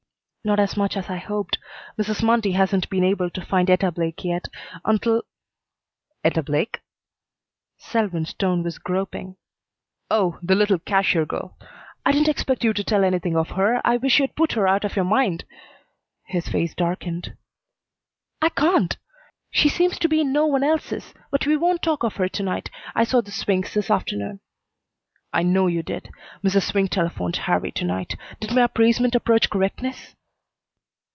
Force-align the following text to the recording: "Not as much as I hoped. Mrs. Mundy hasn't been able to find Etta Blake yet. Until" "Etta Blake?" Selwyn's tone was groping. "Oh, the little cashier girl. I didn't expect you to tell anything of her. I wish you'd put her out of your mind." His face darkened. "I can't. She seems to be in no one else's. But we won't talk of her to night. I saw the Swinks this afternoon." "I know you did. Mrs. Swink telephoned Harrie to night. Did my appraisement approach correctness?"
"Not 0.43 0.59
as 0.59 0.75
much 0.75 0.97
as 0.97 1.07
I 1.07 1.17
hoped. 1.17 1.59
Mrs. 1.99 2.23
Mundy 2.23 2.53
hasn't 2.53 2.89
been 2.89 3.03
able 3.03 3.29
to 3.29 3.45
find 3.45 3.69
Etta 3.69 3.91
Blake 3.91 4.25
yet. 4.25 4.47
Until" 4.83 5.21
"Etta 6.23 6.41
Blake?" 6.41 6.79
Selwyn's 7.77 8.33
tone 8.33 8.63
was 8.63 8.79
groping. 8.79 9.35
"Oh, 10.09 10.39
the 10.41 10.55
little 10.55 10.79
cashier 10.79 11.27
girl. 11.27 11.55
I 12.03 12.11
didn't 12.11 12.27
expect 12.27 12.63
you 12.63 12.73
to 12.73 12.83
tell 12.83 13.03
anything 13.03 13.37
of 13.37 13.51
her. 13.51 13.81
I 13.85 13.97
wish 13.97 14.17
you'd 14.17 14.35
put 14.35 14.53
her 14.53 14.67
out 14.67 14.83
of 14.83 14.95
your 14.95 15.05
mind." 15.05 15.45
His 16.25 16.47
face 16.47 16.73
darkened. 16.73 17.37
"I 18.41 18.49
can't. 18.49 18.97
She 19.51 19.69
seems 19.69 19.99
to 19.99 20.09
be 20.09 20.21
in 20.21 20.33
no 20.33 20.47
one 20.47 20.63
else's. 20.63 21.13
But 21.29 21.45
we 21.45 21.55
won't 21.55 21.83
talk 21.83 22.03
of 22.03 22.15
her 22.15 22.27
to 22.27 22.41
night. 22.41 22.71
I 22.95 23.03
saw 23.03 23.21
the 23.21 23.29
Swinks 23.29 23.75
this 23.75 23.91
afternoon." 23.91 24.39
"I 25.31 25.43
know 25.43 25.67
you 25.67 25.83
did. 25.83 26.09
Mrs. 26.43 26.63
Swink 26.67 26.89
telephoned 26.89 27.35
Harrie 27.45 27.71
to 27.73 27.85
night. 27.85 28.15
Did 28.39 28.55
my 28.55 28.63
appraisement 28.63 29.13
approach 29.13 29.47
correctness?" 29.47 30.15